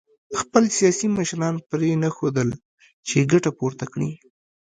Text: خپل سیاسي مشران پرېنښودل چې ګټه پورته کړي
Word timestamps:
خپل 0.39 0.63
سیاسي 0.77 1.07
مشران 1.17 1.55
پرېنښودل 1.69 2.49
چې 3.07 3.17
ګټه 3.31 3.51
پورته 3.59 3.85
کړي 3.93 4.11